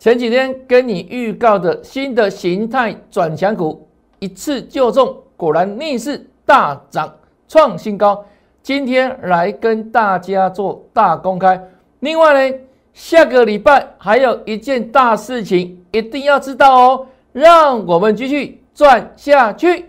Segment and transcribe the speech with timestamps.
[0.00, 3.86] 前几天跟你预告的新的形态转强股，
[4.18, 7.14] 一次就中，果然逆势大涨
[7.46, 8.24] 创新高。
[8.62, 11.62] 今天来跟大家做大公开。
[11.98, 12.56] 另外呢，
[12.94, 17.06] 下个礼拜还有一件大事情，一定要知道哦。
[17.32, 19.84] 让我们继续赚下去。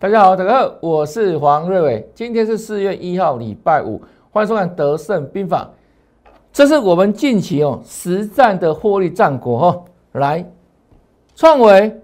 [0.00, 2.10] 大家好，大家好，我是黄瑞伟。
[2.14, 5.70] 今天是四月一号，礼拜五，欢迎收看《德胜兵法》。
[6.50, 9.84] 这是我们近期哦实战的获利战果哦。
[10.12, 10.50] 来，
[11.34, 12.00] 创维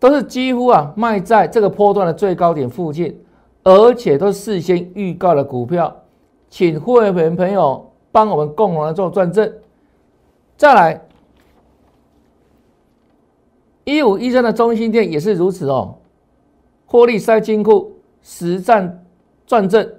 [0.00, 3.16] 都是几乎啊卖在这个波段的最高点附近，
[3.62, 6.02] 而且都事先预告的股票，
[6.48, 9.48] 请会员朋友帮我们共同来做转正。
[10.56, 11.00] 再来，
[13.84, 15.94] 一五一三的中心店也是如此哦。
[16.90, 19.06] 获利塞金库，实战
[19.46, 19.94] 转正。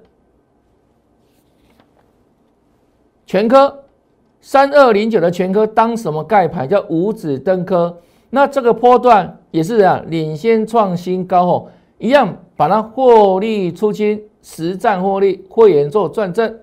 [3.25, 3.85] 全科
[4.41, 6.67] 三二零九的全科当什么盖牌？
[6.67, 7.97] 叫五指登科。
[8.29, 16.59] 那这个波段也是啊，领先创新高后，一样把它获利出清，实战获利，会员做转正。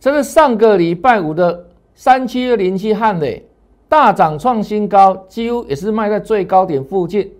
[0.00, 3.48] 这是上个礼拜五的三七二零七汉磊。
[3.92, 7.30] 大涨创新高，几乎也是卖在最高点附近，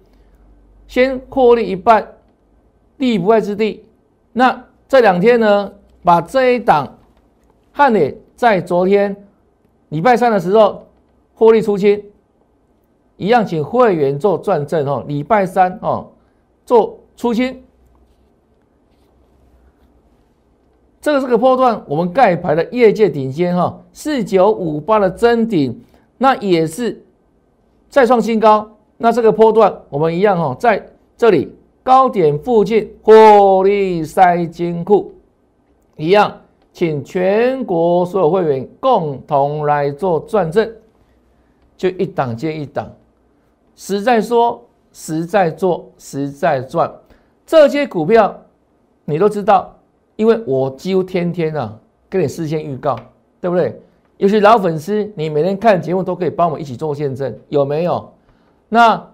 [0.86, 2.06] 先获利一半，
[2.98, 3.86] 立不败之地。
[4.34, 5.72] 那这两天呢，
[6.04, 6.98] 把这一档
[7.72, 9.16] 汉磊在昨天
[9.88, 10.86] 礼拜三的时候
[11.34, 12.04] 获利出清，
[13.16, 15.02] 一样请会员做转正哦。
[15.08, 16.06] 礼拜三哦
[16.66, 17.62] 做出清，
[21.00, 25.82] 这个是个波段，我们盖牌的业界顶尖哈，四九五八的真顶。
[26.22, 27.02] 那也是
[27.88, 35.12] 再创新高，那这个波段我们一样哈，在这里高点附近获利塞金库，
[35.96, 36.32] 一样，
[36.72, 40.72] 请全国所有会员共同来做转正，
[41.76, 42.88] 就一档接一档，
[43.74, 46.88] 实在说，实在做，实在赚，
[47.44, 48.40] 这些股票
[49.04, 49.76] 你都知道，
[50.14, 51.76] 因为我几乎天天啊
[52.08, 52.96] 跟你事先预告，
[53.40, 53.82] 对不对？
[54.22, 58.12] 尤其老粉丝，你每天看节目都可以帮我们一起做见证，有没有？
[58.68, 59.10] 那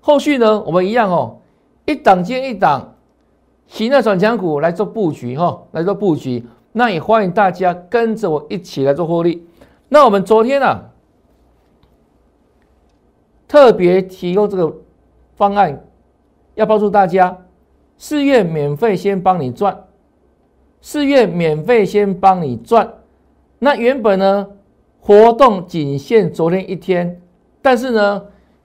[0.00, 0.62] 后续呢？
[0.62, 1.38] 我们一样哦，
[1.84, 2.94] 一档接一档，
[3.66, 6.46] 新的转强股来做布局哈，来做布局。
[6.70, 9.44] 那也欢迎大家跟着我一起来做获利。
[9.88, 10.92] 那我们昨天啊，
[13.48, 14.72] 特别提供这个
[15.34, 15.82] 方案，
[16.54, 17.36] 要帮助大家，
[17.98, 19.86] 四月免费先帮你赚，
[20.80, 22.94] 四月免费先帮你赚。
[23.64, 24.48] 那原本呢，
[25.00, 27.22] 活动仅限昨天一天，
[27.62, 28.20] 但是呢，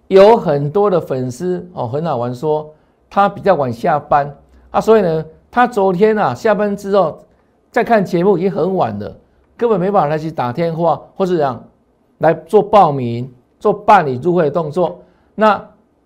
[0.07, 2.73] 有很多的粉丝哦，很好玩，说
[3.07, 4.35] 他比较晚下班
[4.71, 7.19] 啊，所以呢，他昨天啊下班之后
[7.69, 9.15] 再看节目已经很晚了，
[9.55, 11.63] 根本没办法来去打电话或是样
[12.17, 14.99] 来做报名、做办理入会的动作。
[15.35, 15.63] 那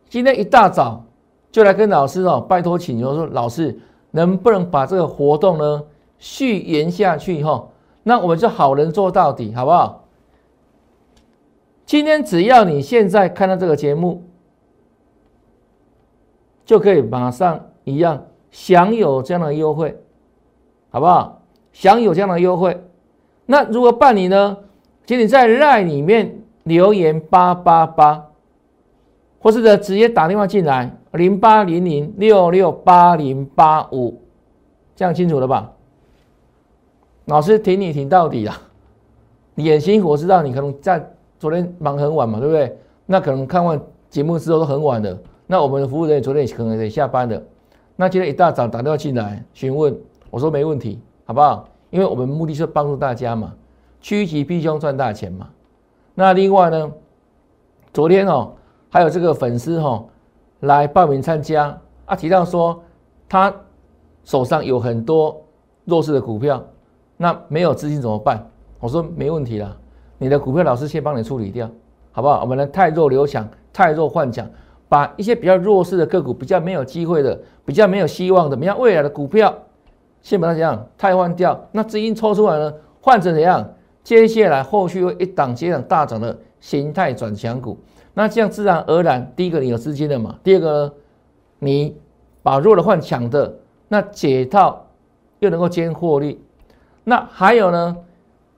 [0.09, 1.01] 今天一大早
[1.49, 3.79] 就来跟老师哦，拜托请求说，老师
[4.11, 5.81] 能不能把这个活动呢
[6.19, 7.65] 续延下去哈？
[8.03, 10.05] 那我们就好人做到底，好不好？
[11.85, 14.23] 今天只要你现在看到这个节目，
[16.65, 20.01] 就可以马上一样享有这样的优惠，
[20.89, 21.41] 好不好？
[21.73, 22.81] 享有这样的优惠。
[23.45, 24.57] 那如何办理呢？
[25.05, 28.27] 请你在赖里面留言八八八，
[29.39, 34.21] 或是呢直接打电话进来零八零零六六八零八五，
[34.95, 35.73] 这样清楚了吧？
[37.25, 38.61] 老师挺你挺到底啊！
[39.53, 41.05] 你很辛苦，我知道你可能在
[41.39, 42.77] 昨天忙很晚嘛，对不对？
[43.05, 45.17] 那可能看完节目之后都很晚了。
[45.45, 47.41] 那我们的服务人员昨天可能也下班了。
[47.95, 49.95] 那今天一大早打电话进来询问，
[50.29, 51.67] 我说没问题，好不好？
[51.89, 53.53] 因为我们目的是帮助大家嘛，
[53.99, 55.49] 趋吉避凶赚大钱嘛。
[56.15, 56.91] 那另外呢，
[57.93, 58.53] 昨天哦，
[58.89, 60.03] 还有这个粉丝哈
[60.61, 62.81] 来报名参加啊，提到说
[63.29, 63.53] 他
[64.23, 65.39] 手上有很多
[65.85, 66.63] 弱势的股票。
[67.21, 68.43] 那没有资金怎么办？
[68.79, 69.77] 我说没问题啦，
[70.17, 71.69] 你的股票老师先帮你处理掉，
[72.11, 72.41] 好不好？
[72.41, 74.49] 我们来太弱留强，太弱换强，
[74.89, 79.55] 把一些比较弱势的个股、比较没有机会的、比较没有希望的、比较未来的股票，
[80.23, 81.63] 先把它怎样汰换掉。
[81.71, 83.69] 那资金抽出来呢，换成怎样？
[84.03, 87.77] 接下来后续会一档接档大涨的形态转强股。
[88.15, 90.39] 那这样自然而然，第一个你有资金了嘛？
[90.43, 90.91] 第二个呢，
[91.59, 91.95] 你
[92.41, 93.59] 把弱的换强的，
[93.89, 94.87] 那解套
[95.37, 96.41] 又能够兼获利。
[97.03, 97.97] 那还有呢？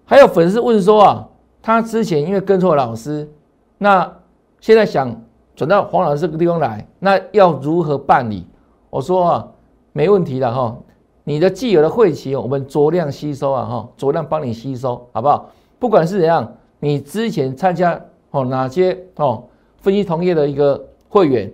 [0.06, 1.28] 还有粉丝问说啊，
[1.62, 3.30] 他之前因为跟错老师，
[3.78, 4.12] 那
[4.60, 5.22] 现在想
[5.56, 8.46] 转到黄老师这个地方来，那要如何办理？
[8.90, 9.48] 我说啊，
[9.92, 10.78] 没问题的哈。
[11.24, 15.50] 你的既有的会期，我们酌量吸收啊哈，酌量帮你吸收，好不好？
[15.80, 18.00] 不管是怎样，你之前参加
[18.32, 19.44] 哦哪些哦
[19.78, 21.50] 分析同业的一个会员，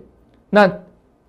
[0.50, 0.68] 那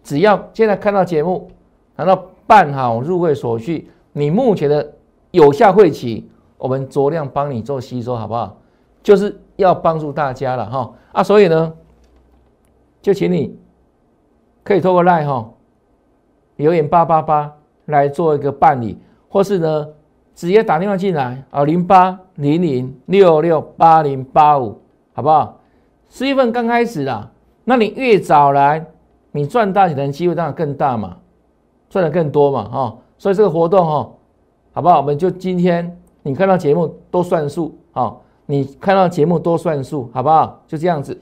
[0.03, 1.51] 只要现在看到节目，
[1.95, 4.91] 拿到办好入会手续，你目前的
[5.31, 8.57] 有效会期，我们酌量帮你做吸收，好不好？
[9.03, 11.73] 就是要帮助大家了哈啊，所以呢，
[13.01, 13.57] 就请你
[14.63, 15.51] 可以透过赖哈
[16.57, 17.53] 留言八八八。
[17.85, 18.97] 来做一个办理，
[19.27, 19.87] 或是呢，
[20.33, 24.79] 直接打电话进来啊，零八零零六六八零八五，
[25.13, 25.59] 好不好？
[26.07, 27.31] 十月份刚开始啦，
[27.65, 28.85] 那你越早来，
[29.31, 31.17] 你赚大钱的机会当然更大嘛，
[31.89, 32.97] 赚的更多嘛，哈。
[33.17, 34.09] 所以这个活动哈，
[34.71, 34.97] 好不好？
[34.97, 40.63] 我们就今天你看到节目都算数，哈，你看到节目都算数，好不好？
[40.67, 41.19] 就这样子，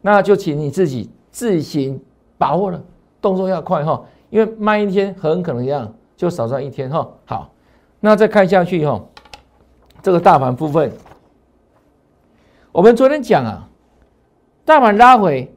[0.00, 2.00] 那就请你自己自行
[2.38, 2.82] 把握了，
[3.20, 5.92] 动作要快哈，因为慢一天很可能一样。
[6.16, 7.50] 就少赚一天哈，好，
[7.98, 9.04] 那再看下去哈，
[10.00, 10.92] 这个大盘部分，
[12.70, 13.68] 我们昨天讲啊，
[14.64, 15.52] 大盘拉回，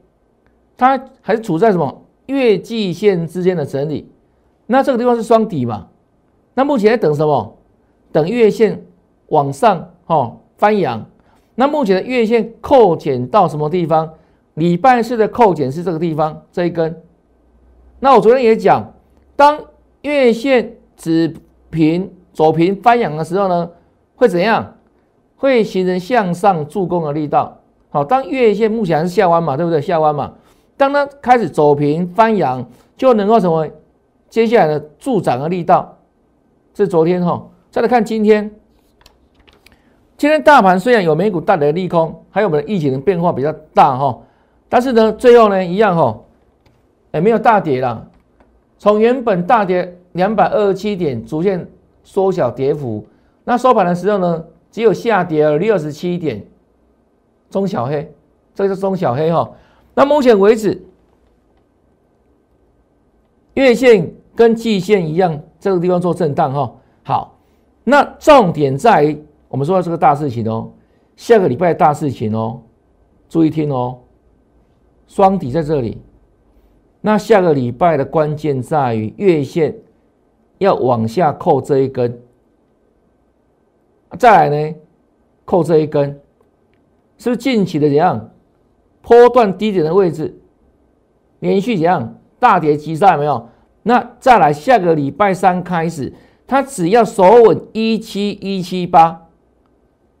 [0.76, 4.10] 它还是处在什么月季线之间的整理，
[4.66, 5.86] 那这个地方是双底嘛，
[6.58, 7.56] 那目前在等什么？
[8.10, 8.84] 等月线
[9.28, 11.06] 往上哈翻扬，
[11.54, 14.10] 那目前的月线扣减到什么地方？
[14.54, 17.00] 礼拜四的扣减是这个地方这一根，
[18.00, 18.92] 那我昨天也讲，
[19.36, 19.56] 当
[20.02, 21.32] 月线止
[21.70, 23.70] 平走平翻扬的时候呢，
[24.16, 24.74] 会怎样？
[25.36, 27.56] 会形成向上助攻的力道。
[27.90, 29.80] 好，当月线目前还是下弯嘛，对不对？
[29.80, 30.32] 下弯嘛，
[30.76, 33.72] 当它开始走平翻扬，就能够成为
[34.28, 35.94] 接下来的助涨的力道。
[36.78, 38.48] 是昨天哈，再来看今天。
[40.16, 44.16] 今天大盘虽然有美股带来的利空，还有我们的疫情的变化比较大哈，
[44.68, 46.20] 但是呢，最后呢一样哈，
[47.12, 48.08] 也没有大跌了。
[48.78, 51.68] 从原本大跌两百二十七点，逐渐
[52.04, 53.04] 缩小跌幅。
[53.42, 56.44] 那收盘的时候呢，只有下跌了六十七点，
[57.50, 58.12] 中小黑，
[58.54, 59.50] 这个是中小黑哈。
[59.94, 60.80] 那目前为止，
[63.54, 66.74] 月线跟季线一样，这个地方做震荡哈。
[67.02, 67.38] 好，
[67.84, 70.70] 那重点在于我们说的这个大事情哦，
[71.16, 72.60] 下个礼拜大事情哦，
[73.28, 73.98] 注意听哦，
[75.06, 76.00] 双底在这里。
[77.00, 79.74] 那下个礼拜的关键在于月线
[80.58, 82.20] 要往下扣这一根，
[84.18, 84.74] 再来呢，
[85.44, 86.20] 扣这一根，
[87.16, 88.30] 是不是近期的怎样？
[89.00, 90.38] 波段低点的位置，
[91.38, 93.48] 连续怎样大跌急杀没有？
[93.88, 96.12] 那再来下个礼拜三开始，
[96.46, 99.28] 它只要守稳一七一七八，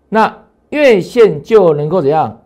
[0.08, 2.40] 那月线就能够怎样？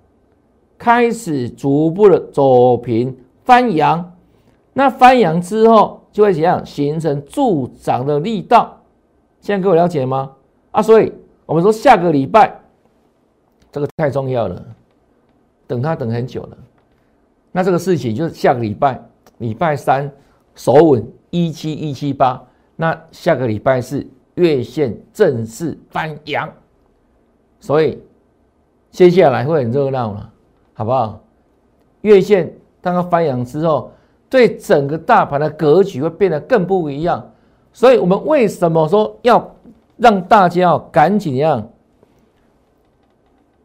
[0.77, 4.15] 开始逐步的走平翻阳。
[4.73, 8.81] 那翻阳之后就会怎样形成助涨的力道？
[9.41, 10.33] 现在各位了解吗？
[10.73, 11.13] 啊，所以
[11.47, 12.61] 我们说下个礼拜
[13.71, 14.61] 这个太重要了，
[15.69, 16.59] 等它等很久了。
[17.53, 19.01] 那这个事情就是下个礼拜
[19.39, 20.11] 礼拜三
[20.55, 22.43] 守稳一七一七八，
[22.77, 26.53] 那下个礼拜四月线正式翻阳，
[27.61, 28.03] 所以
[28.91, 30.33] 接下来会很热闹了，
[30.75, 31.21] 好不好？
[32.03, 33.91] 月线当它翻阳之后。
[34.33, 37.31] 对整个大盘的格局会变得更不一样，
[37.71, 39.55] 所以我们为什么说要
[39.99, 41.69] 让大家要赶紧样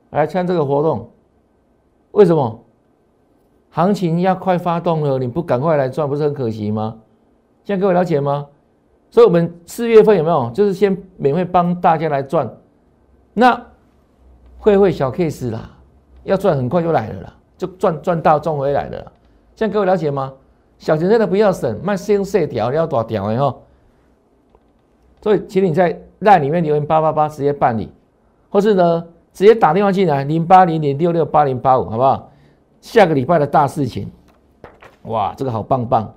[0.10, 1.10] 来参这个活动？
[2.12, 2.60] 为什么？
[3.78, 6.98] 行情要快发动了，你不赶快来赚，不是很可惜吗？
[7.64, 8.48] 现在各位了解吗？
[9.12, 10.50] 所以我们四月份有没有？
[10.50, 12.52] 就是先免费帮大家来赚，
[13.36, 13.68] 那
[14.58, 15.70] 会会小 case 啦，
[16.24, 19.12] 要赚很快就来了啦，就赚赚到赚回来了。
[19.56, 20.34] 现在各位了解吗？
[20.80, 23.56] 小钱真的不要省，卖先细条，要多条的哈。
[25.22, 27.94] 所以，请你在赖里面留言八八八，直接办理，
[28.50, 32.32] 或是呢，直接打电话进来零八零零六六八零八五，好不好？
[32.82, 34.10] 下个礼拜的大事情，
[35.04, 36.14] 哇，这个好棒棒，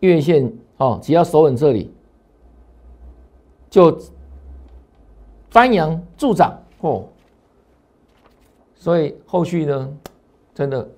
[0.00, 1.92] 月线哦，只要守稳这里，
[3.70, 3.98] 就
[5.50, 7.04] 翻阳助涨哦。
[8.74, 9.96] 所以后续呢，
[10.54, 10.88] 真的。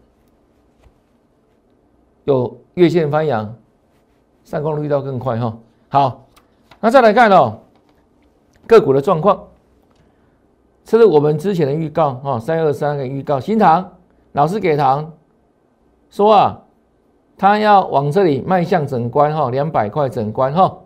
[2.25, 3.55] 有月线翻阳，
[4.45, 5.59] 上攻的力道更快哈。
[5.91, 6.25] 好，
[6.81, 7.59] 那再来看哦，
[8.67, 9.47] 个股的状况，
[10.87, 13.39] 这是我们之前的预告啊，三二三的预告。
[13.39, 13.93] 新塘
[14.35, 15.13] 老师给糖
[16.11, 16.61] 说啊，
[17.39, 20.77] 他要往这里迈向整关哈，两百块整关哈。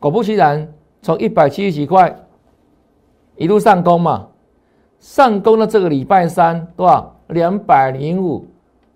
[0.00, 2.26] 果不其然，从一百七十几块
[3.36, 4.26] 一路上攻嘛，
[4.98, 7.12] 上攻的这个礼拜三对吧？
[7.28, 8.44] 两百零五，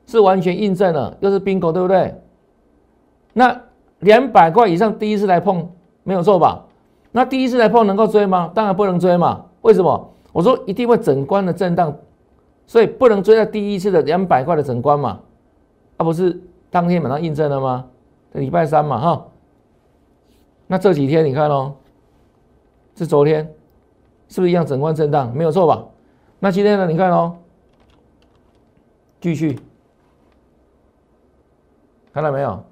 [0.04, 2.12] 是完全印证了，又是冰口对不对？
[3.32, 3.56] 那
[4.00, 5.70] 两百块以上第一次来碰
[6.02, 6.64] 没有错吧？
[7.12, 8.50] 那第一次来碰能够追吗？
[8.52, 9.44] 当然不能追嘛。
[9.60, 10.10] 为什么？
[10.32, 11.94] 我说一定会整关的震荡，
[12.70, 15.18] 所以不能追在第一次的两百块的整关嘛。
[15.96, 17.84] 啊，不是当天马上印证了吗？
[18.34, 19.26] 礼拜三嘛，哈。
[20.68, 21.74] 那这几天你看哦，
[22.94, 23.52] 是昨天，
[24.28, 25.34] 是不是一样整关震荡？
[25.34, 25.84] 没有错吧？
[26.38, 26.86] 那今天呢？
[26.86, 27.38] 你看哦，
[29.20, 29.58] 继续，
[32.12, 32.62] 看到没有？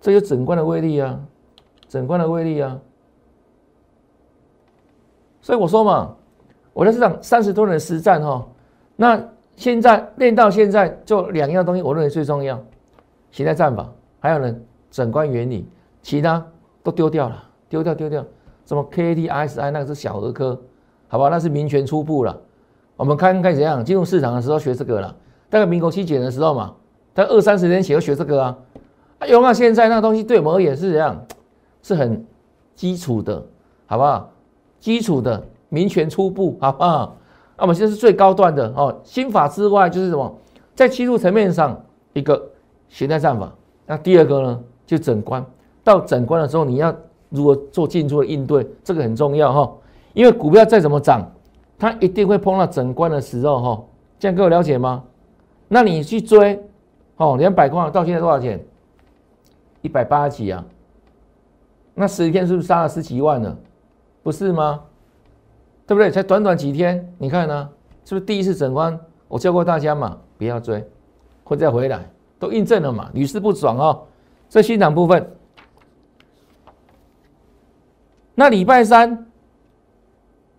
[0.00, 1.18] 这有整关的威力啊，
[1.88, 2.78] 整关的威力啊。
[5.40, 6.14] 所以我说嘛，
[6.72, 8.46] 我在市场三十多年实战哈，
[8.96, 9.20] 那
[9.56, 12.60] 现在练到现在就两样东西，我认为最重要，
[13.30, 13.88] 形态战法，
[14.20, 14.54] 还有呢
[14.90, 15.66] 整关原理，
[16.02, 16.44] 其他
[16.82, 18.24] 都丢掉了，丢掉丢掉，
[18.66, 20.60] 什么 K D S I 那个是小儿科，
[21.08, 22.40] 好吧，那是民权初步了。
[22.96, 25.16] 我们看看怎样进入市场的时候学这个了，
[25.50, 26.74] 大概民国七几的时候嘛，
[27.14, 28.58] 在二三十年前就学这个啊，
[29.18, 31.24] 啊，用到现在那个东西对我们而言是怎样，
[31.82, 32.24] 是很
[32.74, 33.44] 基础的，
[33.86, 34.30] 好不好？
[34.78, 37.16] 基础的民权初步，好不好？
[37.56, 39.00] 那我们现在是最高段的哦。
[39.04, 40.34] 心法之外就是什么？
[40.74, 41.80] 在技术层面上
[42.12, 42.50] 一个
[42.88, 43.52] 形态战法。
[43.86, 45.44] 那第二个呢，就整关。
[45.82, 46.94] 到整关的时候，你要
[47.28, 49.72] 如何做进出的应对，这个很重要哈。
[50.14, 51.30] 因为股票再怎么涨，
[51.78, 53.84] 它一定会碰到整关的时候哈。
[54.18, 55.04] 这样各位了解吗？
[55.68, 56.58] 那你去追
[57.16, 58.64] 哦，两百块到现在多少钱？
[59.82, 60.64] 一百八十几啊。
[61.94, 63.56] 那十天是不是杀了十几万了？
[64.22, 64.80] 不是吗？
[65.86, 66.10] 对不对？
[66.10, 67.68] 才短短几天，你看呢？
[68.04, 68.98] 是不是第一次整关？
[69.28, 70.86] 我教过大家嘛，不要追，
[71.42, 74.02] 会再回来，都印证了嘛，屡试不爽哦。
[74.48, 75.26] 这欣赏部分，
[78.34, 79.26] 那礼拜三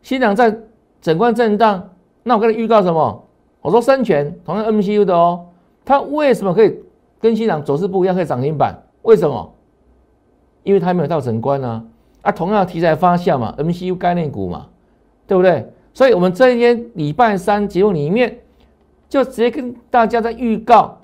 [0.01, 0.57] 欣赏在
[1.01, 1.89] 整关震荡，
[2.23, 3.23] 那我跟你预告什么？
[3.61, 5.47] 我说深全同样 MCU 的哦，
[5.85, 6.79] 它为什么可以
[7.19, 8.75] 跟欣赏走势不一样，可以涨停板？
[9.03, 9.53] 为什么？
[10.63, 11.83] 因为它没有到整关啊。
[12.21, 14.67] 啊，同样题材发酵嘛，MCU 概念股嘛，
[15.27, 15.71] 对不对？
[15.93, 18.39] 所以，我们这一天礼拜三节目里面，
[19.07, 20.99] 就直接跟大家在预告，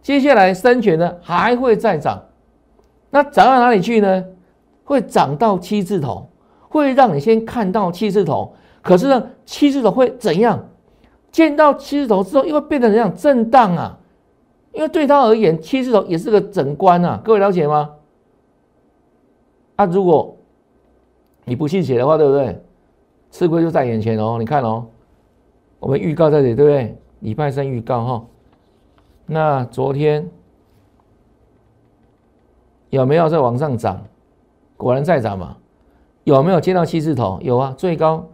[0.00, 2.22] 接下来深全呢还会再涨，
[3.10, 4.24] 那涨到哪里去呢？
[4.84, 6.30] 会涨到七字头，
[6.68, 8.54] 会让你先看到七字头。
[8.82, 10.68] 可是呢，七字头会怎样？
[11.32, 13.14] 见到七字头之后，又会变成怎样？
[13.14, 13.98] 震荡啊！
[14.72, 17.90] 因为对他而言，七字头也是个整关啊，各位了解吗？
[19.74, 20.36] 啊，如果
[21.44, 22.62] 你不信邪的话，对不对？
[23.36, 24.38] 吃亏就在眼前哦。
[24.38, 24.86] 你看哦，
[25.78, 26.96] 我们预告在这里，对不对？
[27.20, 28.24] 礼拜三预告哈。
[29.26, 30.26] 那昨天
[32.88, 34.02] 有没有在往上涨？
[34.78, 35.58] 果然在涨嘛。
[36.24, 37.38] 有没有见到七字头？
[37.42, 38.26] 有啊，最高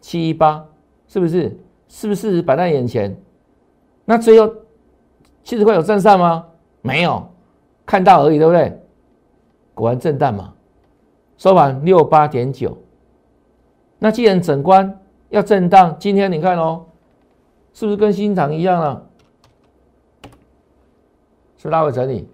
[0.00, 0.64] 七一八，
[1.08, 1.58] 是不是？
[1.88, 3.20] 是不是摆在眼前？
[4.04, 4.54] 那最后
[5.42, 6.46] 七十块有站上吗？
[6.80, 7.28] 没有，
[7.84, 8.80] 看到而已，对不对？
[9.74, 10.54] 果然震荡嘛。
[11.38, 12.78] 收盘六八点九，
[13.98, 15.00] 那既然整关
[15.30, 16.86] 要震荡，今天你看哦，
[17.72, 19.06] 是不是跟新塘一样了？
[21.56, 22.28] 是拉回整理，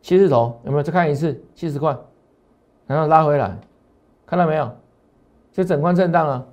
[0.00, 0.82] 七字头有没有？
[0.82, 1.96] 再看一次七十块，
[2.86, 3.56] 然后拉回来，
[4.26, 4.70] 看到没有？
[5.52, 6.46] 这整关震荡了，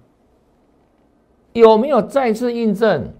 [1.54, 3.12] 有没有再次印证？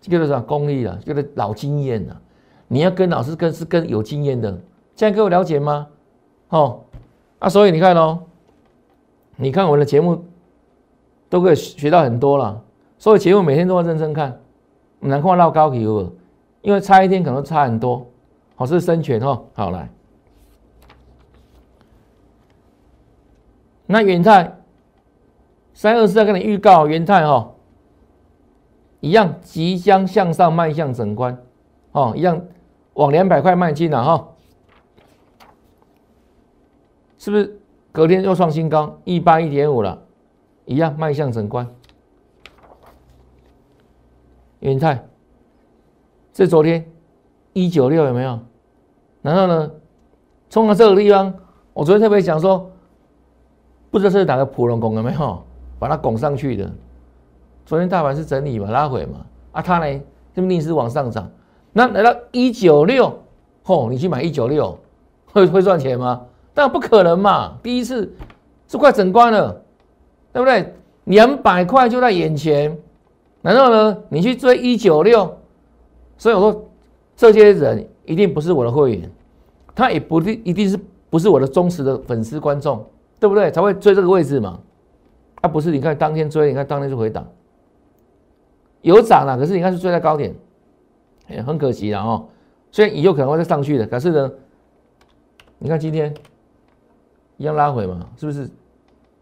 [0.00, 2.22] 这个是功力了，这个老经验了。
[2.68, 4.50] 你要跟老师跟是跟有经验的。
[4.94, 5.88] 现在各位了解吗？
[6.50, 6.84] 哦，
[7.40, 8.20] 啊，所以你看哦，
[9.36, 10.24] 你看我的节目
[11.28, 12.62] 都可以学到很多了。
[12.98, 14.40] 所以节目每天都要认真看，
[15.00, 16.12] 难看到高级哦，
[16.60, 18.06] 因为差一天可能差很多。
[18.54, 19.88] 好，是生权哦，好来。
[23.86, 24.58] 那元泰
[25.72, 27.50] 三二四在跟你预告，元泰哈
[29.00, 31.38] 一样即将向上迈向整关，
[31.92, 32.38] 哦，一样
[32.92, 34.28] 往两百块迈进了哈。
[37.20, 37.60] 是不是
[37.92, 40.02] 隔天又创新高一八一点五了，
[40.64, 41.68] 一样迈向整关。
[44.60, 45.04] 元泰，
[46.32, 46.90] 这昨天
[47.52, 48.40] 一九六有没有？
[49.20, 49.70] 然后呢，
[50.48, 51.34] 冲到这个地方，
[51.74, 52.70] 我昨天特别讲说，
[53.90, 55.44] 不知道是哪个普龙拱有没有
[55.78, 56.72] 把它拱上去的。
[57.66, 60.00] 昨天大盘是整理嘛，拉回嘛，啊，它呢
[60.32, 61.30] 就逆势往上涨。
[61.74, 63.14] 那来到一九六，
[63.62, 64.78] 吼，你去买一九六，
[65.26, 66.24] 会会赚钱吗？
[66.54, 67.58] 那不可能嘛！
[67.62, 68.12] 第一次
[68.68, 69.62] 是快整关了，
[70.32, 70.74] 对不对？
[71.04, 72.76] 两百块就在眼前，
[73.40, 75.38] 然后呢，你去追一九六，
[76.18, 76.68] 所以我说
[77.16, 79.10] 这些人一定不是我的会员，
[79.74, 80.78] 他也不定一定是
[81.08, 82.84] 不是我的忠实的粉丝观众，
[83.18, 83.50] 对不对？
[83.50, 84.60] 才会追这个位置嘛？
[85.40, 85.70] 啊，不是？
[85.70, 87.26] 你看当天追，你看当天就回档，
[88.82, 90.34] 有涨了，可是你看是追在高点，
[91.28, 92.28] 哎，很可惜了哦。
[92.70, 94.30] 虽然以后可能会再上去的，可是呢，
[95.58, 96.14] 你看今天
[97.40, 98.46] 一样拉回嘛，是不是？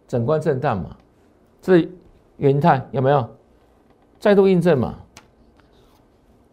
[0.08, 0.96] 整关震荡嘛，
[1.62, 1.88] 这
[2.38, 3.28] 元泰有没有
[4.18, 4.96] 再度印证嘛？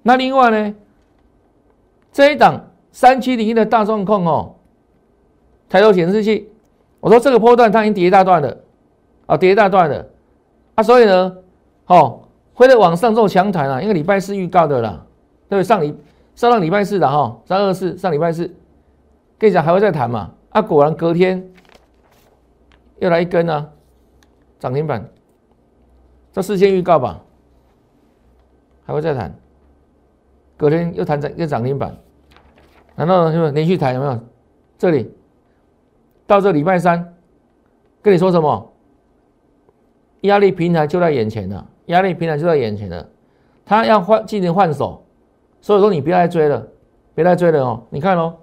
[0.04, 0.76] 那另外呢，
[2.12, 4.54] 这一档三七零一的大众控哦，
[5.68, 6.48] 抬头显示器，
[7.00, 8.58] 我说这个波段它已经跌一大段了，
[9.26, 10.06] 啊，跌一大段了，
[10.76, 11.36] 啊，所以呢，
[11.88, 12.22] 哦。
[12.58, 15.06] 会在往上做强弹啊，因为礼拜四预告的啦，
[15.50, 15.64] 对不？
[15.64, 15.94] 上礼
[16.36, 18.50] 上上礼拜四的哈，三二四上礼拜四，
[19.38, 20.32] 跟你讲还会再谈嘛？
[20.52, 21.52] 啊，果然隔天
[23.00, 23.70] 又来一根啊，
[24.60, 25.10] 涨停板，
[26.32, 27.22] 这事先预告吧，
[28.86, 29.34] 还会再谈，
[30.58, 31.96] 隔天又谈涨又涨停板，
[32.96, 34.20] 难道是不是连续谈有没有？
[34.78, 35.14] 这里
[36.28, 37.14] 到这礼拜三，
[38.02, 38.74] 跟你说什么？
[40.22, 41.70] 压力平台就在眼前了。
[41.86, 43.08] 压力平台就在眼前了，
[43.64, 45.06] 他要换进行换手，
[45.62, 46.68] 所以说你不要再追了，
[47.14, 47.84] 别再追了哦。
[47.92, 48.36] 你看哦，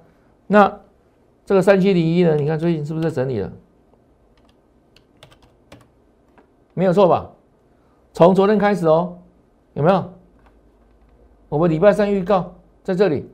[0.47, 0.81] 那
[1.45, 2.37] 这个三七零一呢？
[2.37, 3.53] 你看最近是不是在整理了？
[6.75, 7.31] 没有错吧？
[8.13, 9.19] 从昨天开始哦，
[9.75, 10.13] 有没有？
[11.49, 13.29] 我们礼拜三预告在这里，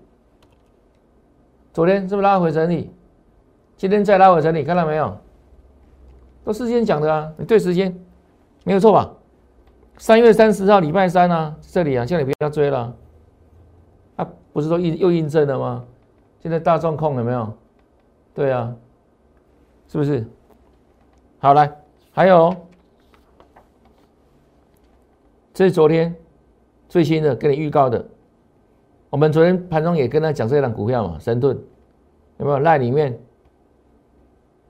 [1.73, 2.93] 昨天是不是拉回整理？
[3.77, 5.17] 今天再拉回整理，看到没有？
[6.45, 7.97] 都事先讲的啊，你对时间
[8.65, 9.13] 没有错吧？
[9.99, 12.95] 三月三十号礼拜三啊，这里啊，叫你不要追了。
[14.17, 15.85] 啊，不是说印又印证了吗？
[16.41, 17.53] 现在大状控了没有？
[18.35, 18.75] 对啊，
[19.89, 20.27] 是不是？
[21.39, 21.71] 好来，
[22.13, 22.55] 还有，
[25.59, 26.15] 这是昨天
[26.89, 28.07] 最新的跟你预告的。
[29.11, 31.59] 我们昨天盘中也跟他讲这档股票嘛，神盾
[32.37, 33.19] 有没有赖里面？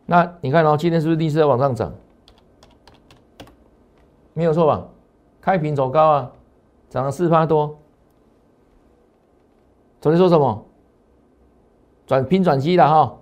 [0.07, 1.93] 那你看哦，今天是不是逆势在往上涨？
[4.33, 4.89] 没有错吧？
[5.43, 6.33] 开平走高啊，
[6.89, 7.79] 涨了四趴多。
[10.01, 10.65] 昨天说什么？
[12.07, 13.19] 转拼转机了哈，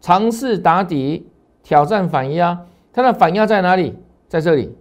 [0.00, 1.28] 尝试打底，
[1.62, 2.66] 挑战反压。
[2.90, 3.94] 它的反压在哪里？
[4.28, 4.74] 在这里。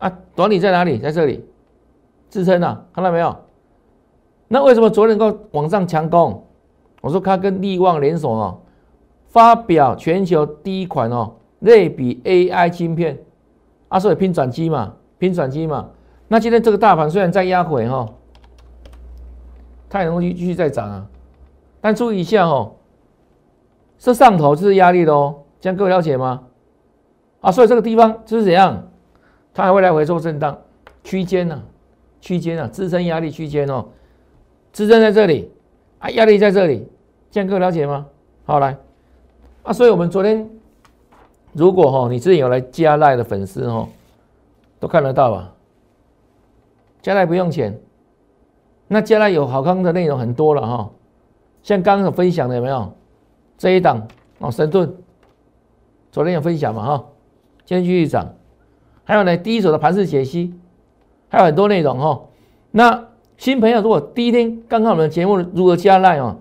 [0.00, 0.98] 啊，短底在哪里？
[0.98, 1.44] 在这里。
[2.28, 3.36] 支撑啊，看到没有？
[4.48, 6.44] 那为什么昨天能够往上强攻？
[7.00, 8.60] 我说它跟力旺联手哦，
[9.28, 13.18] 发表全球第一款哦类比 AI 芯片，
[13.88, 14.94] 啊，所以拼转机嘛。
[15.18, 15.90] 拼转机嘛，
[16.28, 18.08] 那今天这个大盘虽然在压回哈，
[19.88, 21.06] 它也能够继续再涨啊，
[21.80, 22.76] 但注意一下哦，
[23.98, 26.44] 这上头就是压力的哦，这样各位了解吗？
[27.40, 28.89] 啊，所以这个地方就是怎样，
[29.52, 30.58] 它还会来回做震荡
[31.04, 31.62] 区间呢，
[32.20, 33.86] 区间啊，支撑压力区间哦，
[34.72, 35.50] 支撑在这里
[35.98, 36.88] 啊，压力在这里，
[37.30, 38.06] 这样各位了解吗？
[38.44, 38.76] 好来，
[39.62, 40.48] 啊，所以我们昨天
[41.52, 43.88] 如果哈，你之前有来加赖的粉丝哈。
[44.78, 45.52] 都看得到吧？
[47.02, 47.78] 加来不用钱，
[48.88, 50.90] 那加来有好康的内容很多了哈。
[51.62, 52.90] 像刚刚有分享的有没有？
[53.58, 54.08] 这一档
[54.38, 54.90] 哦，神盾，
[56.10, 57.04] 昨天有分享嘛哈？
[57.66, 58.26] 今天继续涨。
[59.10, 60.54] 还有呢，第一手的盘式解析，
[61.28, 62.20] 还有很多内容哈。
[62.70, 66.36] 那新朋友如果第一天刚看我们的节目，如何加赖哦？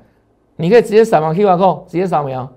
[0.55, 2.47] 你可以直接扫描 QR code，直接扫描，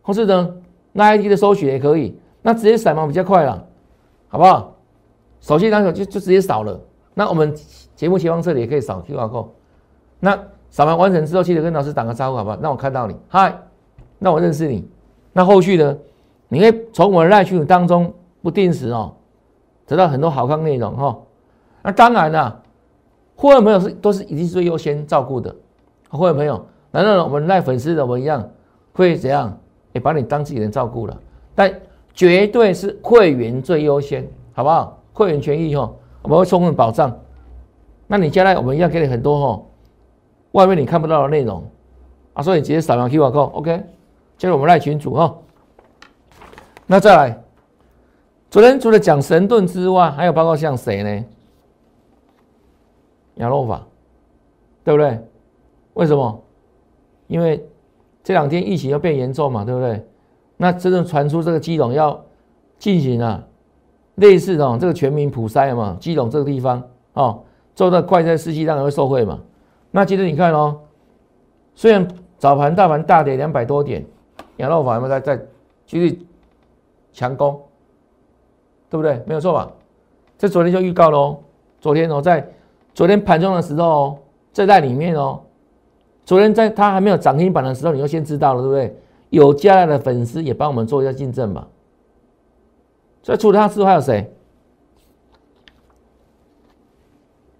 [0.00, 0.54] 或是呢，
[0.92, 2.16] 那 ID 的搜取也可以。
[2.42, 3.66] 那直接扫描比较快了，
[4.28, 4.76] 好不好？
[5.40, 6.80] 手机拿手就就直接扫了，
[7.14, 7.52] 那我们
[7.96, 9.48] 节目前方这里也可以扫 QR code。
[10.20, 10.38] 那
[10.70, 12.58] 扫描完成之后，记得跟老师打个招呼，好不好？
[12.62, 13.58] 让我看到你，嗨，
[14.20, 14.88] 那我认识你。
[15.32, 15.98] 那后续呢？
[16.48, 19.12] 你可以从我的赖群当中不定时哦，
[19.88, 21.18] 得到很多好看内容哈。
[21.82, 22.62] 那当然了，
[23.34, 25.52] 会员朋友是都是已经是最优先照顾的。
[26.10, 28.48] 会员朋友，难道我们赖粉丝的我一样
[28.92, 29.58] 会怎样？
[29.92, 31.18] 也把你当自己人照顾了？
[31.54, 31.72] 但
[32.12, 35.02] 绝对是会员最优先，好不好？
[35.12, 35.90] 会员权益哈，
[36.22, 37.18] 我们会充分保障。
[38.06, 39.62] 那你将来我们要给你很多哈，
[40.52, 41.64] 外面你看不到的内容
[42.34, 43.82] 啊，所以你直接扫描 QR code，OK，
[44.36, 45.34] 加入我们赖群组哈。
[46.86, 47.42] 那再来，
[48.50, 51.24] 昨天除了讲神盾之外，还有包括像谁呢？
[53.34, 53.86] 亚诺法，
[54.82, 55.18] 对不对？
[55.94, 56.42] 为什么？
[57.26, 57.62] 因为
[58.24, 60.02] 这两天疫情要变严重嘛，对不对？
[60.56, 62.24] 那真正传出这个基隆要
[62.78, 63.44] 进行啊。
[64.14, 66.82] 类似的这个全民普筛嘛，基隆这个地方
[67.12, 69.38] 哦，做的快筛试剂当然会受惠嘛。
[69.92, 70.80] 那接着你看哦，
[71.76, 74.04] 虽然早盘大盘大跌两百多点，
[74.56, 75.46] 养老法有没有在在
[75.86, 76.26] 继续
[77.12, 77.60] 强攻？
[78.90, 79.22] 对不对？
[79.26, 79.70] 没有错吧？
[80.36, 81.38] 这昨天就预告喽，
[81.80, 82.48] 昨天哦，在
[82.94, 84.18] 昨天盘中的时候哦，
[84.52, 85.40] 这在里面哦，
[86.24, 88.96] 昨天在它还没有涨停板的时候，你就先知道了，对不对？
[89.30, 91.66] 有加来的粉丝也帮我们做一下见证吧。
[93.22, 94.32] 所以除了他之外还有谁？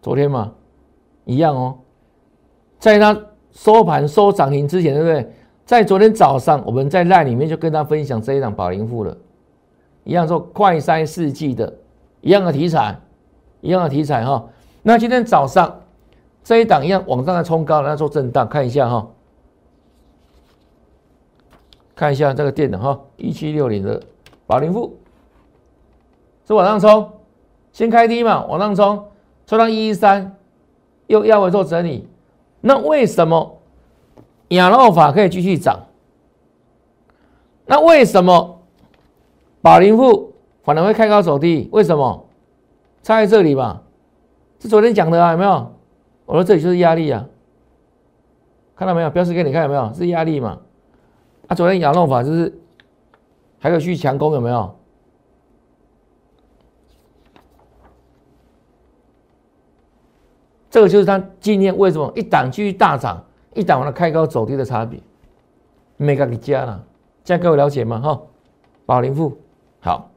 [0.00, 0.52] 昨天嘛，
[1.24, 1.78] 一样哦，
[2.78, 5.32] 在他收盘收涨停之前，对不对？
[5.66, 9.14] 在昨天早上，我们在赖里面就跟他分享这一档宝林富了，
[10.08, 11.70] 一样做快筛试剂的，
[12.22, 12.98] 一样的题材，
[13.60, 14.48] 一样的题材哈。
[14.82, 15.82] 那今天早上
[16.42, 19.06] 这一档一样往上在冲高，来做震荡，看一下哈，
[21.94, 24.02] 看一下这个电脑哈，一七六零的
[24.46, 24.96] 宝林富
[26.46, 27.12] 是往上冲，
[27.74, 29.04] 先开低嘛，往上冲。
[29.46, 30.36] 冲到一一三，
[31.06, 32.08] 又要回做整理，
[32.62, 33.58] 那为什么
[34.48, 35.80] 亚诺法可以继续涨？
[37.66, 38.57] 那为什么
[39.68, 41.68] 宝林富反而会开高走低？
[41.72, 42.26] 为什么？
[43.02, 43.82] 差在这里吧？
[44.58, 45.74] 是昨天讲的啊，有没有？
[46.24, 47.26] 我说这里就是压力啊，
[48.74, 49.10] 看到没有？
[49.10, 49.92] 标示给你看有没有？
[49.92, 50.58] 是压力嘛？
[51.48, 52.58] 啊，昨天亚诺法就是
[53.58, 54.74] 还有去强攻有没有？
[60.70, 64.98] 这个就是它今天为什么一档继续大涨，一档完了开高走低的差别，
[65.98, 66.82] 没给加了，
[67.22, 68.00] 这样各位了解吗？
[68.00, 68.18] 哈，
[68.86, 69.36] 宝林富
[69.80, 70.10] 好，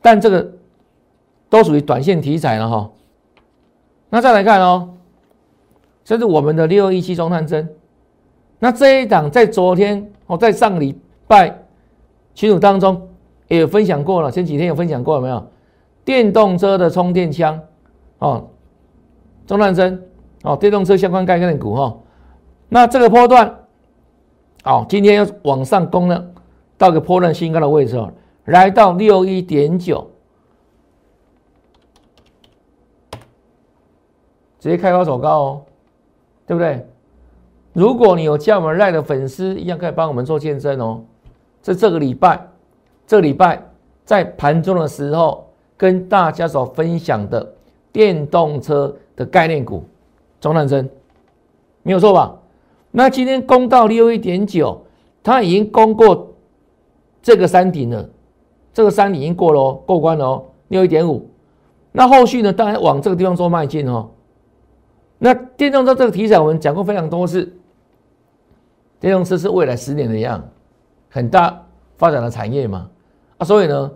[0.00, 0.52] 但这个
[1.48, 2.90] 都属于短线题材了哈。
[4.10, 4.94] 那再来看哦，
[6.04, 7.68] 这是我们的六一七中探针，
[8.58, 11.58] 那这一档在昨天哦，在上礼拜
[12.34, 13.08] 群组当中
[13.48, 15.46] 也有分享过了，前几天有分享过了没有？
[16.04, 17.60] 电动车的充电枪
[18.18, 18.48] 哦。
[19.46, 20.02] 中探针
[20.42, 21.96] 哦，电动车相关概念股哈，
[22.68, 23.54] 那这个波段
[24.64, 26.30] 哦，今天要往上攻了，
[26.78, 28.10] 到个破烂新高的位置哦，
[28.46, 30.08] 来到六一点九，
[34.58, 35.62] 直接开高走高哦，
[36.46, 36.86] 对不对？
[37.74, 41.04] 如果你有加我们赖的粉丝，一样可以帮我们做见证哦。
[41.60, 42.48] 在这个礼拜，
[43.06, 43.62] 这个礼拜
[44.04, 47.54] 在盘中的时候，跟大家所分享的
[47.92, 48.96] 电动车。
[49.18, 49.82] 的概念股，
[50.40, 50.88] 中南针
[51.82, 52.36] 没有错吧？
[52.92, 54.80] 那今天攻到六一点九，
[55.24, 56.27] 它已经攻过
[57.28, 58.08] 这个山顶了，
[58.72, 61.28] 这个山顶已经过了哦，过关了哦，六一点五。
[61.92, 62.50] 那后续呢？
[62.50, 64.08] 当然往这个地方做迈进哦。
[65.18, 67.52] 那电动车这个题材我们讲过非常多次，
[68.98, 70.42] 电动车是未来十年的样
[71.10, 71.66] 很大
[71.98, 72.88] 发展的产业嘛
[73.36, 73.90] 啊，所以呢，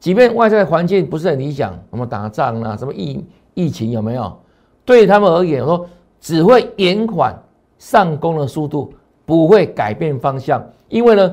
[0.00, 4.36] 即便外在环境不是很理想，什么打仗啊，什么疫疫情有没有？
[4.84, 5.86] 对他们而言，我说
[6.20, 7.40] 只会延缓
[7.78, 8.92] 上攻的速度，
[9.24, 10.60] 不会改变方向。
[10.88, 11.32] 因为呢，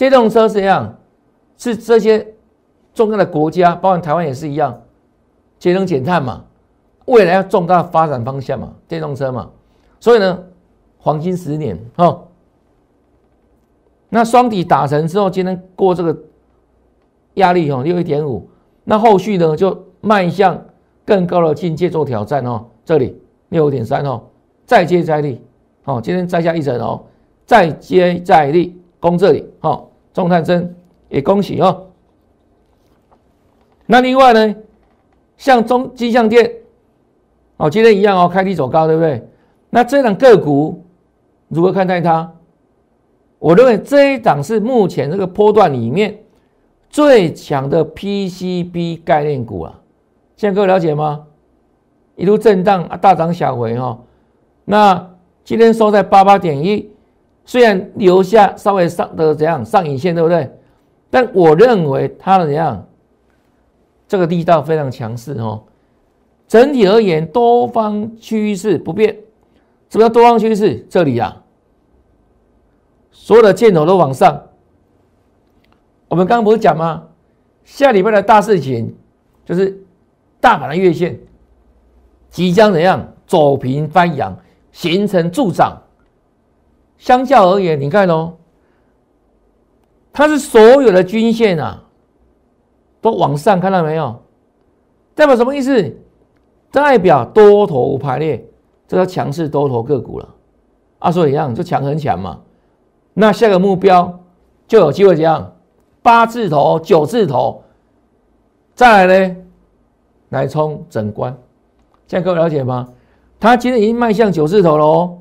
[0.00, 0.96] 电动车是这样，
[1.58, 2.26] 是这些
[2.94, 4.80] 重要的国家，包括台湾也是一样，
[5.58, 6.42] 节能减碳嘛，
[7.04, 9.50] 未来要重大发展方向嘛，电动车嘛。
[10.00, 10.42] 所以呢，
[10.96, 12.28] 黄金十年哦，
[14.08, 16.18] 那双底打成之后，今天过这个
[17.34, 18.48] 压力哦，六一点五，
[18.84, 20.64] 那后续呢就迈向
[21.04, 22.64] 更高的境界做挑战哦。
[22.86, 24.22] 这里六点三哦，
[24.64, 25.42] 再接再厉，
[25.84, 27.04] 哦，今天再下一层哦，
[27.44, 30.74] 再接再厉，攻这里哦，中探针
[31.08, 31.86] 也恭喜哦。
[33.86, 34.54] 那另外呢，
[35.36, 36.50] 像中金相店
[37.56, 39.26] 哦，今天一样哦，开低走高，对不对？
[39.70, 40.84] 那这档个股
[41.48, 42.32] 如何看待它？
[43.38, 46.18] 我认为这一档是目前这个波段里面
[46.88, 49.80] 最强的 PCB 概念股啊，
[50.36, 51.26] 现在各位了解吗？
[52.16, 53.98] 一路震荡啊，大涨小回哈。
[54.66, 55.10] 那
[55.42, 56.90] 今天收在八八点一，
[57.50, 60.48] 虽然留下稍微上的怎样上影线，对不对？
[61.10, 62.86] 但我认为它的怎样，
[64.06, 65.64] 这个力道非常强势哦。
[66.46, 69.16] 整体而言，多方趋势不变。
[69.88, 70.86] 什么叫多方趋势？
[70.88, 71.42] 这里啊，
[73.10, 74.40] 所有的箭头都往上。
[76.06, 77.02] 我们刚刚不是讲吗？
[77.64, 78.94] 下礼拜的大事情
[79.44, 79.76] 就是
[80.40, 81.18] 大盘的月线。
[82.28, 84.38] 即将怎样走平翻阳，
[84.70, 85.76] 形成助涨。
[87.00, 88.34] 相较而言，你看哦，
[90.12, 91.82] 它是所有的均线啊
[93.00, 94.22] 都往上，看到没有？
[95.14, 95.96] 代表什么意思？
[96.70, 98.46] 代表多头排列，
[98.86, 100.28] 这叫强势多头个股了。
[100.98, 102.38] 啊，所一样就强很强嘛。
[103.14, 104.20] 那下个目标
[104.68, 105.56] 就有机会这样，
[106.02, 107.62] 八字头、九字头，
[108.74, 109.36] 再来呢，
[110.28, 111.34] 来冲整关。
[112.06, 112.90] 现在各位了解吗？
[113.40, 115.16] 它今天已经迈向九字头了哦。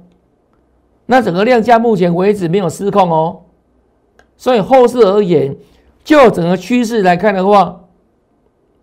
[1.11, 3.41] 那整个量价目前为止没有失控哦，
[4.37, 5.57] 所以后市而言，
[6.03, 7.81] 就整个趋势来看的话，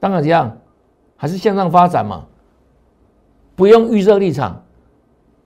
[0.01, 0.59] 当然这样
[1.15, 2.27] 还是向上发展嘛。
[3.55, 4.65] 不用预设立场，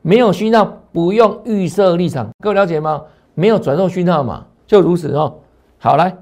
[0.00, 3.02] 没有讯号不用预设立场，各位了解吗？
[3.34, 5.40] 没有转弱讯号嘛，就如此哦。
[5.76, 6.16] 好，来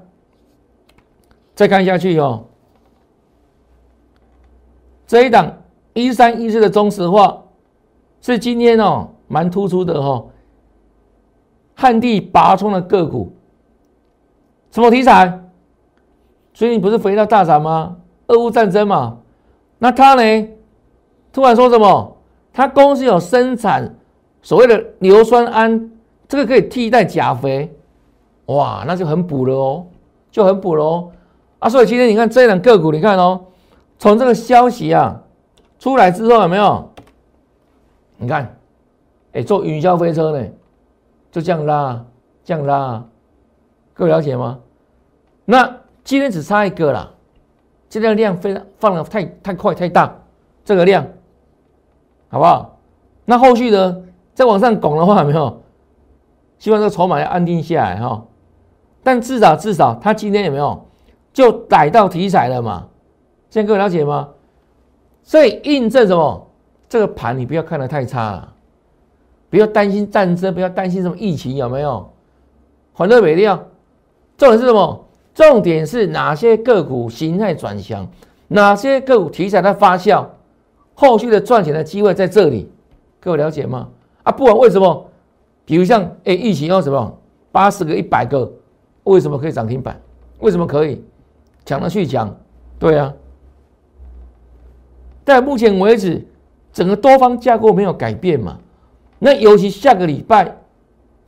[1.55, 2.47] 再看下去哦，
[5.07, 5.55] 这一档。
[5.93, 7.45] 一三一四的中石化
[8.21, 10.29] 是今天哦蛮突出的哦，
[11.79, 13.31] 旱地拔葱的个股，
[14.69, 15.41] 什么题材？
[16.53, 17.95] 最近不是肥料大涨吗？
[18.27, 19.19] 俄乌战争嘛，
[19.77, 20.49] 那他呢？
[21.31, 22.17] 突然说什么？
[22.51, 23.95] 他公司有生产
[24.41, 25.89] 所谓的硫酸铵，
[26.27, 27.73] 这个可以替代钾肥，
[28.47, 29.87] 哇，那就很补了哦，
[30.29, 31.09] 就很补了哦。
[31.59, 33.39] 啊，所以今天你看这两个股，你看哦，
[33.97, 35.21] 从这个消息啊
[35.79, 36.91] 出来之后有没有？
[38.17, 38.53] 你看，
[39.31, 40.45] 哎，坐云霄飞车呢，
[41.31, 42.05] 就这样拉，
[42.43, 43.03] 这样拉，
[43.93, 44.59] 各位了解吗？
[45.45, 47.11] 那今天只差一个啦，
[47.89, 50.13] 这个量非常放的太太快太大，
[50.63, 51.05] 这个量。
[52.31, 52.79] 好不好？
[53.25, 54.03] 那后续呢？
[54.33, 55.61] 再往上拱的话，没有？
[56.59, 58.23] 希望这个筹码要安定下来哈。
[59.03, 60.85] 但至少至少，它今天有没有
[61.33, 62.87] 就逮到题材了嘛？
[63.49, 64.29] 现在各位了解吗？
[65.23, 66.47] 所以印证什么？
[66.87, 68.47] 这个盘你不要看得太差，
[69.49, 72.09] 不要担心战争，不要担心什么疫情有没有？
[72.93, 73.57] 欢乐美料，
[74.37, 75.05] 重点是什么？
[75.33, 78.07] 重点是哪些个股形态转强？
[78.49, 80.25] 哪些个股题材在发酵？
[80.93, 82.69] 后续的赚钱的机会在这里，
[83.21, 83.87] 各位了解吗？
[84.23, 85.09] 啊，不管为什么，
[85.63, 87.17] 比如像哎，疫情要什么
[87.51, 88.51] 八十个、一百个，
[89.05, 89.99] 为什么可以涨停板？
[90.39, 91.01] 为什么可以
[91.65, 92.35] 抢了去讲？
[92.77, 93.13] 对啊，
[95.23, 96.25] 但目前为止，
[96.73, 98.57] 整个多方架构没有改变嘛。
[99.19, 100.57] 那尤其下个礼拜，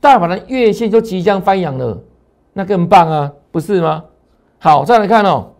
[0.00, 2.02] 大盘的月线就即将翻阳了，
[2.54, 4.04] 那更棒啊，不是吗？
[4.58, 5.50] 好，再来看哦。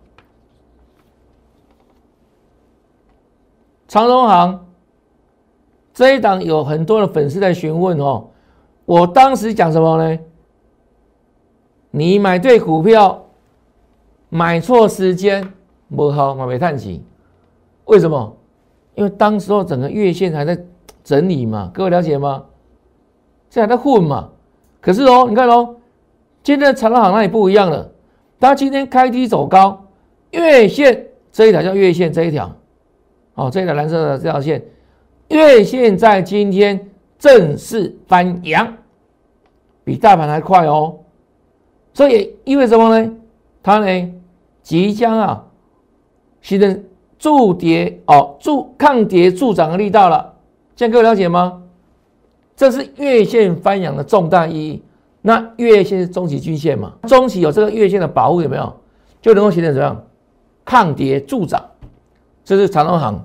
[3.86, 4.66] 长荣行
[5.92, 8.30] 这一档有很多的粉丝在询问哦，
[8.86, 10.18] 我当时讲什么呢？
[11.90, 13.26] 你买对股票，
[14.30, 15.52] 买错时间
[15.94, 17.04] 不好，买没探起。
[17.84, 18.34] 为什么？
[18.94, 20.58] 因为当时候整个月线还在
[21.04, 22.44] 整理嘛，各位了解吗？
[23.50, 24.30] 现在在混嘛。
[24.80, 25.76] 可是哦，你看哦，
[26.42, 27.90] 今天的长荣行那里不一样了，
[28.40, 29.84] 它今天开低走高，
[30.30, 32.50] 月线这一条叫月线这一条。
[33.34, 34.62] 哦，这一条蓝色的这条线，
[35.28, 38.76] 月线在今天正式翻阳，
[39.84, 40.98] 比大盘还快哦。
[41.94, 43.12] 所以意味什么呢？
[43.62, 44.12] 它呢
[44.62, 45.44] 即将啊
[46.40, 46.84] 形成
[47.18, 50.31] 助跌哦助抗跌助涨的力道了。
[50.74, 51.62] 这样各位了解吗？
[52.56, 54.82] 这是月线翻阳的重大意义。
[55.20, 56.94] 那月线是中期均线嘛？
[57.08, 58.80] 中期有这个月线的保护有没有？
[59.20, 60.04] 就能够形成怎么样
[60.64, 61.64] 抗跌助涨？
[62.44, 63.24] 这是长隆行。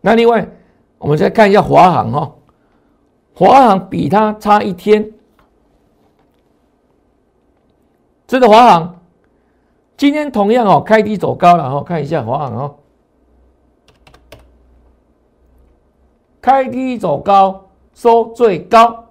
[0.00, 0.48] 那另外，
[0.98, 2.32] 我们再看一下华航哈，
[3.34, 5.12] 华航比它差一天。
[8.26, 9.00] 这个华航
[9.96, 12.76] 今天同样哦开低走高了哈，看一下华航哦，
[16.40, 19.06] 开低走高收最高，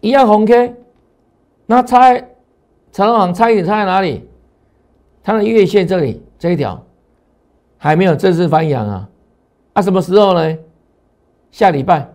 [0.00, 0.74] 一样红 K。
[1.66, 2.22] 那差
[2.92, 4.28] 长隆航差一点差在哪里？
[5.22, 6.82] 它的月线这里这一条。
[7.76, 9.08] 还没有正式翻阳啊，
[9.74, 10.58] 啊什么时候呢？
[11.50, 12.10] 下礼拜，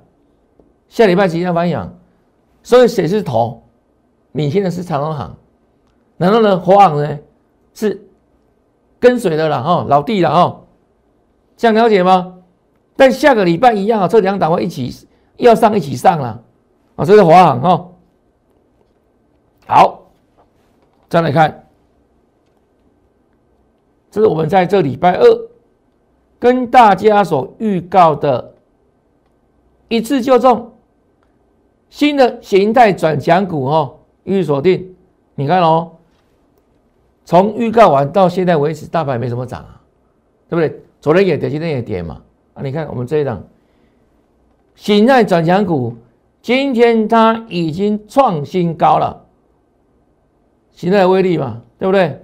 [0.87, 1.93] 下礼拜即将翻阳，
[2.63, 3.61] 所以谁是头？
[4.31, 5.37] 领先的是长隆行，
[6.17, 7.19] 然后呢，华航呢
[7.75, 8.03] 是
[8.99, 10.61] 跟随的了哈，老弟了哈，
[11.55, 12.38] 这样了解吗？
[12.99, 14.93] 但下个礼拜一样啊，这两档会一起
[15.37, 16.43] 要上一起上了
[16.97, 17.89] 啊，这是华航哈。
[19.65, 20.11] 好，
[21.07, 21.65] 再来看，
[24.11, 25.49] 这是我们在这礼拜二。
[26.39, 28.53] 跟大家所预告的，
[29.87, 30.73] 一次就中，
[31.89, 34.93] 新的形态转强股哦，预锁定。
[35.35, 35.91] 你看哦，
[37.23, 39.81] 从预告完到现在为止，大盘没什么涨啊，
[40.49, 40.81] 对不对？
[40.99, 42.21] 昨天也跌，今天也跌嘛。
[42.63, 43.43] 你看我们这一档
[44.75, 45.95] 形态转强股，
[46.41, 49.25] 今天它已经创新高了，
[50.71, 52.21] 形态威力嘛，对不对？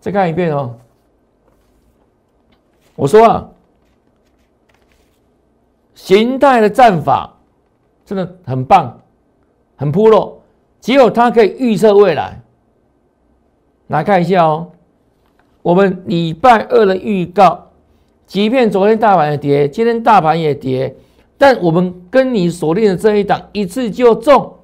[0.00, 0.76] 再看一遍哦。
[2.94, 3.48] 我说啊，
[5.94, 7.34] 形态的战法
[8.04, 9.00] 真的很棒，
[9.76, 10.40] 很铺落，
[10.80, 12.40] 只有它可以预测未来。
[13.86, 14.70] 来看一下哦，
[15.62, 17.67] 我们礼拜二的预告，
[18.28, 20.94] 即便昨天大盘也跌，今天大盘也跌，
[21.38, 24.54] 但我们跟你锁定的这一档一次就中，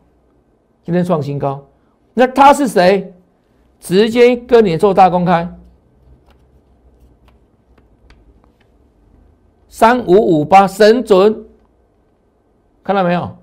[0.82, 1.66] 今天创新高。
[2.12, 3.12] 那他是谁？
[3.80, 5.50] 直接跟你做大公开。
[9.68, 11.44] 三五五八神准，
[12.84, 13.36] 看到没有？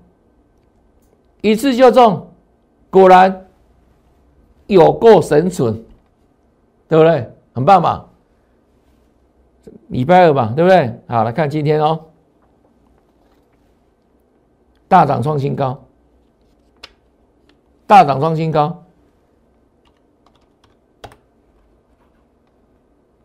[1.40, 2.28] 一次就中，
[2.90, 3.44] 果然
[4.68, 5.84] 有够神准，
[6.88, 7.28] 对不对？
[7.54, 8.08] 很棒吧？
[9.88, 11.00] 礼拜二吧，对不对？
[11.06, 12.06] 好，来看今天哦，
[14.88, 15.84] 大涨创新高，
[17.86, 18.84] 大涨创新高，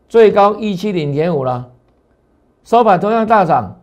[0.08, 1.70] 最高一七零点五了，
[2.64, 3.80] 收盘同样大涨，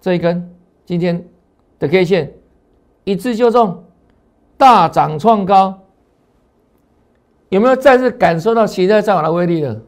[0.00, 1.26] 这一根今天
[1.78, 2.34] 的 K 线
[3.04, 3.84] 一次就中，
[4.56, 5.80] 大涨创高，
[7.48, 9.80] 有没有再次感受到期待上涨的威力了？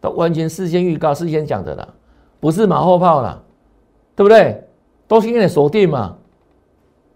[0.00, 1.86] 都完全事先预告、事先讲的啦，
[2.40, 3.42] 不是马后炮啦，
[4.16, 4.64] 对不对？
[5.06, 6.16] 都是因为锁定嘛。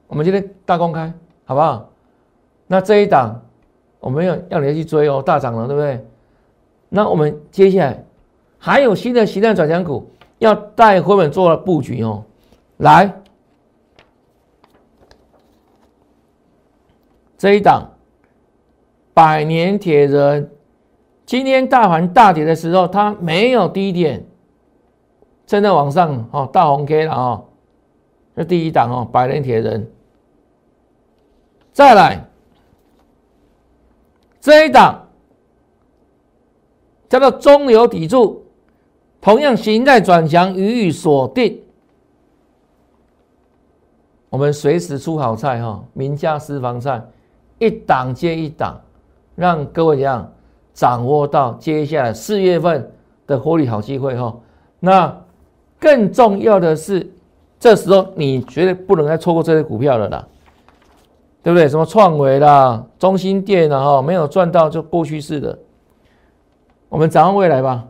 [0.07, 1.13] 我们今天大公开，
[1.45, 1.89] 好不好？
[2.67, 3.41] 那这一档
[4.01, 6.05] 我们要要你去追哦，大涨了，对不对？
[6.89, 8.05] 那我们接下来
[8.59, 12.23] 还有新的形态转强股要带回本做布局哦。
[12.77, 13.13] 来，
[17.39, 17.91] 这一档
[19.15, 20.51] 百年铁人。
[21.27, 24.25] 今天大盘大跌的时候，它没有低点，
[25.47, 27.45] 真的往上哦，大红 K 了哦，
[28.37, 29.91] 这第一档哦，百年铁人。
[31.73, 32.25] 再来
[34.41, 35.09] 这一档
[37.09, 38.45] 叫做中流砥柱，
[39.21, 41.61] 同样形态转强，予以锁定。
[44.29, 47.03] 我们随时出好菜哈，名家私房菜，
[47.59, 48.81] 一档接一档，
[49.35, 50.34] 让各位怎样？
[50.75, 52.91] 掌握到接下来四月份
[53.27, 54.37] 的获利好机会哈，
[54.81, 55.17] 那
[55.79, 57.09] 更重要的是，
[57.61, 60.27] 这时候你绝对不能再错过这些股票了啦，
[61.43, 61.69] 对不对？
[61.69, 65.57] 什么创维啦、中心店啦哈，没有赚到就过去式的。
[66.89, 67.87] 我们展望未来吧，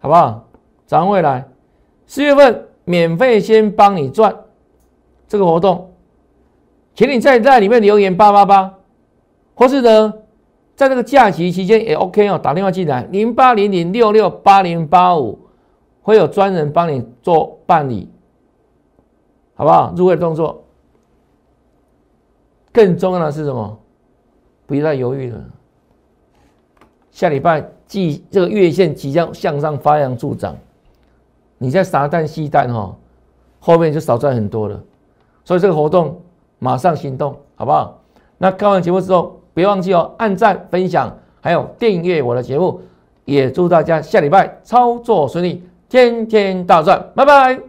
[0.00, 0.44] 好不好？
[0.86, 1.46] 展望未来，
[2.06, 4.34] 四月份免费先帮你赚
[5.28, 5.92] 这个活动，
[6.94, 8.74] 请你在在里面留言八八八，
[9.54, 10.14] 或是呢？
[10.78, 15.36] 在这个假期期间也 OK 哦，打电话进来零八零零六六八零八五，
[16.02, 18.08] 会有专人帮你做办理，
[19.56, 19.92] 好不好？
[19.96, 20.62] 入会动作。
[22.72, 23.76] 更重要的是什么？
[24.66, 25.44] 不要再犹豫了。
[27.10, 30.56] 下礼拜即这个月线即将向上发扬助长，
[31.58, 32.94] 你在撒旦吸蛋哈，
[33.58, 34.80] 后面就少赚很多了。
[35.44, 36.22] 所以这个活动
[36.60, 38.00] 马上行动，好不好？
[38.38, 39.37] 那看完节目之后。
[39.58, 42.80] 别忘记哦，按赞、分享，还有订阅我的节目。
[43.24, 47.60] 也祝大家下礼拜操作顺利，天天大赚，拜拜！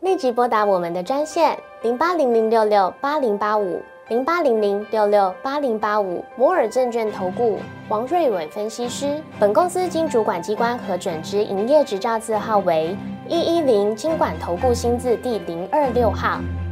[0.00, 7.58] 立即拨打我们的专线零八零零六六八零八五零八零零六六八零八五摩尔证券投顾
[7.90, 9.20] 王瑞伟分析师。
[9.38, 12.96] 本公司经主管机关核准之营业执照字号为
[13.28, 16.40] 一一零金管投顾新字第零二六号。